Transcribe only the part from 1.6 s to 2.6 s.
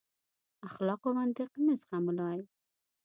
نه زغملای.